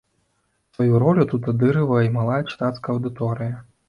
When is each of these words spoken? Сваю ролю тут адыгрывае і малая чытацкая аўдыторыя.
Сваю 0.77 0.95
ролю 1.03 1.25
тут 1.33 1.49
адыгрывае 1.53 1.99
і 2.05 2.11
малая 2.15 2.39
чытацкая 2.49 2.91
аўдыторыя. 2.97 3.61